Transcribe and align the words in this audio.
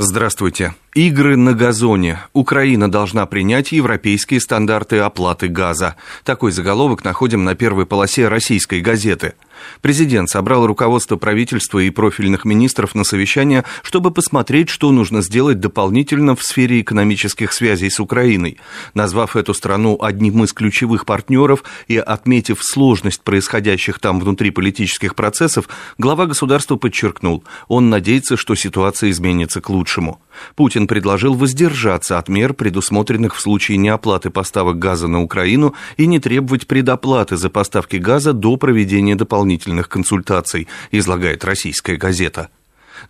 Здравствуйте. 0.00 0.76
Игры 0.94 1.36
на 1.36 1.54
газоне. 1.54 2.20
Украина 2.32 2.88
должна 2.88 3.26
принять 3.26 3.72
европейские 3.72 4.40
стандарты 4.40 4.98
оплаты 4.98 5.48
газа. 5.48 5.96
Такой 6.22 6.52
заголовок 6.52 7.02
находим 7.02 7.42
на 7.42 7.56
первой 7.56 7.84
полосе 7.84 8.28
российской 8.28 8.80
газеты. 8.80 9.34
Президент 9.80 10.28
собрал 10.28 10.66
руководство 10.66 11.16
правительства 11.16 11.78
и 11.78 11.90
профильных 11.90 12.44
министров 12.44 12.94
на 12.94 13.04
совещание, 13.04 13.64
чтобы 13.82 14.10
посмотреть, 14.10 14.68
что 14.68 14.90
нужно 14.90 15.22
сделать 15.22 15.60
дополнительно 15.60 16.36
в 16.36 16.42
сфере 16.42 16.80
экономических 16.80 17.52
связей 17.52 17.90
с 17.90 18.00
Украиной. 18.00 18.58
Назвав 18.94 19.36
эту 19.36 19.54
страну 19.54 19.98
одним 20.00 20.44
из 20.44 20.52
ключевых 20.52 21.06
партнеров 21.06 21.64
и 21.86 21.96
отметив 21.96 22.62
сложность 22.62 23.22
происходящих 23.22 23.98
там 23.98 24.20
внутриполитических 24.20 25.14
процессов, 25.14 25.68
глава 25.98 26.26
государства 26.26 26.76
подчеркнул, 26.76 27.44
он 27.68 27.90
надеется, 27.90 28.36
что 28.36 28.54
ситуация 28.54 29.10
изменится 29.10 29.60
к 29.60 29.70
лучшему. 29.70 30.20
Путин 30.54 30.86
предложил 30.86 31.34
воздержаться 31.34 32.18
от 32.18 32.28
мер, 32.28 32.54
предусмотренных 32.54 33.36
в 33.36 33.40
случае 33.40 33.78
неоплаты 33.78 34.30
поставок 34.30 34.78
газа 34.78 35.08
на 35.08 35.22
Украину 35.22 35.74
и 35.96 36.06
не 36.06 36.20
требовать 36.20 36.66
предоплаты 36.66 37.36
за 37.36 37.50
поставки 37.50 37.96
газа 37.96 38.32
до 38.32 38.56
проведения 38.56 39.14
дополнительных 39.14 39.88
консультаций, 39.88 40.68
излагает 40.90 41.44
российская 41.44 41.96
газета. 41.96 42.48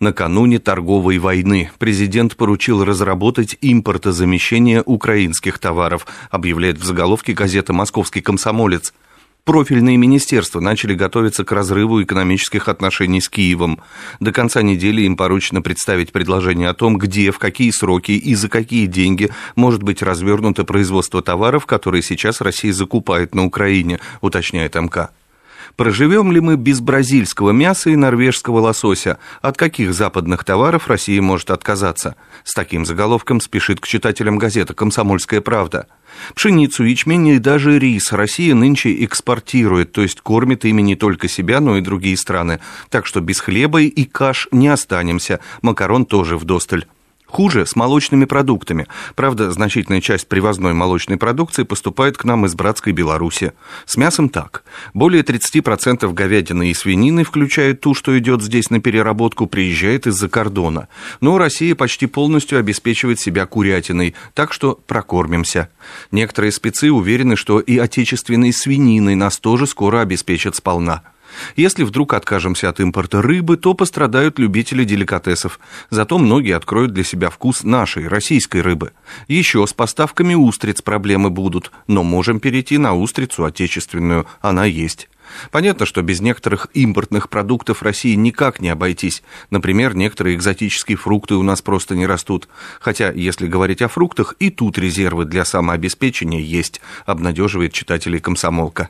Накануне 0.01 0.59
торговой 0.59 1.18
войны 1.18 1.70
президент 1.78 2.37
поручил 2.37 2.84
разработать 2.84 3.56
импортозамещение 3.60 4.82
украинских 4.84 5.59
товаров, 5.59 6.06
объявляет 6.30 6.79
в 6.79 6.84
заголовке 6.84 7.32
газета 7.32 7.73
«Московский 7.73 8.20
комсомолец» 8.20 8.92
профильные 9.48 9.97
министерства 9.97 10.61
начали 10.61 10.93
готовиться 10.93 11.43
к 11.43 11.52
разрыву 11.52 12.02
экономических 12.02 12.69
отношений 12.69 13.23
с 13.23 13.30
Киевом. 13.30 13.80
До 14.21 14.30
конца 14.30 14.61
недели 14.61 15.01
им 15.01 15.16
поручено 15.16 15.62
представить 15.62 16.12
предложение 16.12 16.69
о 16.69 16.74
том, 16.74 16.98
где, 16.98 17.30
в 17.30 17.38
какие 17.38 17.71
сроки 17.71 18.12
и 18.12 18.34
за 18.34 18.51
какие 18.51 18.84
деньги 18.84 19.30
может 19.57 19.83
быть 19.83 20.02
развернуто 20.02 20.65
производство 20.65 21.23
товаров, 21.23 21.65
которые 21.65 22.02
сейчас 22.02 22.43
Россия 22.43 22.74
закупает 22.74 23.35
на 23.35 23.46
Украине, 23.46 24.01
уточняет 24.21 24.74
МК. 24.74 25.13
Проживем 25.79 26.32
ли 26.32 26.40
мы 26.40 26.57
без 26.57 26.80
бразильского 26.80 27.52
мяса 27.52 27.90
и 27.90 27.95
норвежского 27.95 28.59
лосося? 28.59 29.18
От 29.40 29.57
каких 29.57 29.95
западных 29.95 30.43
товаров 30.43 30.88
Россия 30.88 31.23
может 31.23 31.52
отказаться? 31.52 32.16
С 32.43 32.52
таким 32.52 32.84
заголовком 32.84 33.40
спешит 33.40 33.79
к 33.79 33.87
читателям 33.87 34.38
газета 34.38 34.74
«Комсомольская 34.74 35.40
правда». 35.40 35.87
Пшеницу, 36.34 36.82
ячмень 36.82 37.29
и 37.29 37.38
даже 37.38 37.79
рис 37.79 38.10
Россия 38.10 38.56
нынче 38.56 39.04
экспортирует, 39.04 39.93
то 39.93 40.02
есть 40.02 40.21
кормит 40.21 40.65
ими 40.65 40.82
не 40.82 40.96
только 40.96 41.29
себя, 41.29 41.60
но 41.60 41.76
и 41.76 41.80
другие 41.80 42.16
страны. 42.16 42.59
Так 42.90 43.06
что 43.06 43.21
без 43.21 43.38
хлеба 43.38 43.80
и 43.80 44.04
каш 44.04 44.49
не 44.51 44.66
останемся. 44.66 45.38
Макарон 45.62 46.06
тоже 46.06 46.37
вдосталь. 46.37 46.87
Хуже 47.29 47.66
с 47.66 47.76
молочными 47.76 48.24
продуктами. 48.24 48.87
Правда, 49.15 49.52
значительная 49.52 50.01
часть 50.01 50.29
привозной 50.29 50.73
молочной 50.73 51.18
продукции 51.18 51.62
поступает 51.62 52.16
к 52.16 52.24
нам 52.24 52.46
из 52.46 52.54
братской 52.54 52.95
Беларуси. 52.95 53.52
С 53.84 53.98
мясом 53.98 54.30
так. 54.30 54.65
Более 54.95 55.23
30% 55.23 56.10
говядины 56.15 56.71
и 56.71 56.74
свинины, 56.74 57.24
включая 57.24 57.74
ту, 57.74 57.93
что 57.93 58.18
идет 58.18 58.43
здесь 58.43 58.71
на 58.71 58.80
переработку, 58.80 59.46
приезжает 59.46 60.06
из-за 60.06 60.30
кордона. 60.30 60.88
Но 61.21 61.37
Россия 61.37 61.74
почти 61.74 62.06
полностью 62.06 62.59
обеспечивает 62.59 63.21
себя 63.21 63.45
курятиной, 63.45 64.15
так 64.32 64.54
что 64.54 64.81
прокормимся. 64.87 65.69
Некоторые 66.10 66.50
спецы 66.50 66.91
уверены, 66.91 67.37
что 67.37 67.60
и 67.60 67.76
отечественной 67.76 68.54
свининой 68.54 69.16
нас 69.16 69.38
тоже 69.38 69.66
скоро 69.66 70.00
обеспечат 70.00 70.56
сполна. 70.56 71.03
Если 71.56 71.82
вдруг 71.82 72.15
откажемся 72.15 72.69
от 72.69 72.81
импорта 72.81 73.22
рыбы, 73.22 73.56
то 73.56 73.75
пострадают 73.75 74.38
любители 74.38 74.84
деликатесов. 74.84 75.60
Зато 75.91 76.19
многие 76.19 76.56
откроют 76.56 76.93
для 76.93 77.04
себя 77.04 77.31
вкус 77.31 77.62
нашей, 77.62 78.09
российской 78.09 78.60
рыбы. 78.60 78.93
Еще 79.26 79.66
с 79.66 79.72
поставками 79.72 80.34
устриц 80.34 80.82
проблемы 80.82 81.31
будут, 81.31 81.72
но 81.87 82.03
можем 82.03 82.41
перейти 82.41 82.78
на 82.78 82.94
устрицу 82.94 83.44
отечественную, 83.44 84.26
она 84.41 84.65
есть. 84.65 85.09
Понятно, 85.50 85.87
что 85.87 86.03
без 86.03 86.21
некоторых 86.21 86.69
импортных 86.75 87.28
продуктов 87.28 87.83
России 87.83 88.15
никак 88.15 88.60
не 88.60 88.69
обойтись. 88.69 89.22
Например, 89.50 89.95
некоторые 89.95 90.37
экзотические 90.37 90.97
фрукты 90.97 91.34
у 91.34 91.43
нас 91.43 91.62
просто 91.62 91.97
не 91.97 92.06
растут. 92.06 92.49
Хотя, 92.81 93.10
если 93.12 93.47
говорить 93.47 93.83
о 93.83 93.89
фруктах, 93.89 94.34
и 94.39 94.50
тут 94.50 94.78
резервы 94.78 95.25
для 95.25 95.45
самообеспечения 95.45 96.41
есть, 96.41 96.81
обнадеживает 97.06 97.72
читателей 97.72 98.21
комсомолка. 98.21 98.89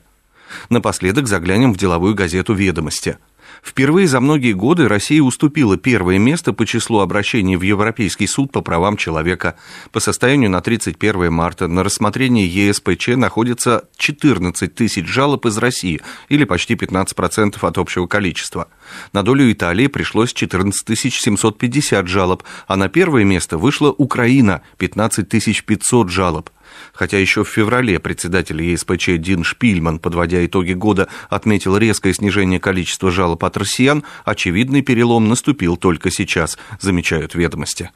Напоследок 0.69 1.27
заглянем 1.27 1.73
в 1.73 1.77
деловую 1.77 2.15
газету 2.15 2.55
«Ведомости». 2.55 3.19
Впервые 3.63 4.07
за 4.07 4.21
многие 4.21 4.53
годы 4.53 4.89
Россия 4.89 5.23
уступила 5.23 5.77
первое 5.77 6.19
место 6.19 6.53
по 6.53 6.65
числу 6.65 7.01
обращений 7.01 7.57
в 7.57 7.63
Европейский 7.63 8.27
суд 8.27 8.53
по 8.53 8.61
правам 8.61 8.97
человека. 8.97 9.57
По 9.93 10.01
состоянию 10.01 10.51
на 10.51 10.61
31 10.61 11.33
марта 11.33 11.67
на 11.67 11.83
рассмотрении 11.83 12.47
ЕСПЧ 12.47 13.09
находится 13.17 13.85
14 13.97 14.75
тысяч 14.75 15.07
жалоб 15.07 15.47
из 15.47 15.59
России, 15.59 16.01
или 16.29 16.45
почти 16.45 16.75
15% 16.75 17.57
от 17.61 17.79
общего 17.79 18.07
количества. 18.07 18.69
На 19.13 19.23
долю 19.23 19.51
Италии 19.51 19.89
пришлось 19.89 20.33
14 20.33 20.99
750 20.99 22.07
жалоб, 22.09 22.45
а 22.67 22.77
на 22.77 22.89
первое 22.89 23.25
место 23.25 23.59
вышла 23.59 23.91
Украина– 23.91 24.63
15 24.79 25.29
500 25.29 26.11
жалоб. 26.11 26.51
Хотя 26.93 27.19
еще 27.19 27.45
в 27.45 27.49
феврале 27.49 27.99
председатель 27.99 28.63
ЕСПЧ 28.63 29.11
Дин 29.19 29.45
Шпильман, 29.45 29.99
подводя 29.99 30.45
итоги 30.45 30.73
года, 30.73 31.09
отметил 31.29 31.77
резкое 31.77 32.15
снижение 32.15 32.61
количества 32.61 33.11
жалоб 33.11 33.45
от 33.45 33.57
россиян, 33.57 34.05
очевидный 34.25 34.83
перелом 34.83 35.29
наступил 35.29 35.77
только 35.77 36.11
сейчас, 36.11 36.59
замечают 36.81 37.35
ведомости. 37.35 37.91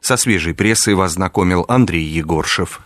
Со 0.00 0.16
свежей 0.16 0.54
прессой 0.54 0.94
вас 0.94 1.12
знакомил 1.12 1.64
Андрей 1.68 2.04
Егоршев. 2.04 2.80